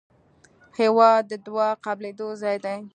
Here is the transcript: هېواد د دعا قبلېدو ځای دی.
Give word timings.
هېواد 0.77 1.21
د 1.31 1.33
دعا 1.45 1.69
قبلېدو 1.85 2.27
ځای 2.41 2.57
دی. 2.65 2.77